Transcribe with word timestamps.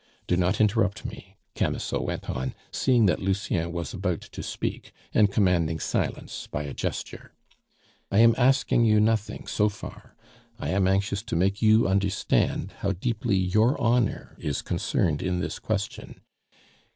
Do 0.25 0.35
not 0.35 0.59
interrupt 0.59 1.05
me," 1.05 1.37
Camusot 1.53 2.01
went 2.01 2.27
on, 2.27 2.55
seeing 2.71 3.05
that 3.05 3.19
Lucien 3.19 3.71
was 3.71 3.93
about 3.93 4.21
to 4.21 4.41
speak, 4.41 4.93
and 5.13 5.31
commanding 5.31 5.79
silence 5.79 6.47
by 6.47 6.63
a 6.63 6.73
gesture; 6.73 7.35
"I 8.11 8.17
am 8.17 8.33
asking 8.35 8.83
you 8.85 8.99
nothing 8.99 9.45
so 9.45 9.69
far. 9.69 10.15
I 10.57 10.69
am 10.69 10.87
anxious 10.87 11.21
to 11.21 11.35
make 11.35 11.61
you 11.61 11.87
understand 11.87 12.71
how 12.79 12.93
deeply 12.93 13.35
your 13.37 13.79
honor 13.79 14.35
is 14.39 14.63
concerned 14.63 15.21
in 15.21 15.39
this 15.39 15.59
question. 15.59 16.21